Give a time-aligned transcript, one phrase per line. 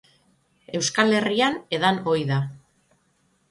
[0.79, 2.43] Euskal Herrian edan ohi da.